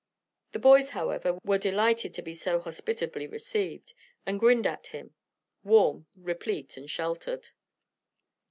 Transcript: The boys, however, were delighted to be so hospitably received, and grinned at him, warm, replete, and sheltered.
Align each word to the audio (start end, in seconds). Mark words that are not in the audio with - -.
The 0.53 0.57
boys, 0.57 0.89
however, 0.97 1.37
were 1.43 1.59
delighted 1.59 2.11
to 2.15 2.23
be 2.23 2.33
so 2.33 2.59
hospitably 2.59 3.27
received, 3.27 3.93
and 4.25 4.39
grinned 4.39 4.65
at 4.65 4.87
him, 4.87 5.13
warm, 5.63 6.07
replete, 6.15 6.75
and 6.75 6.89
sheltered. 6.89 7.49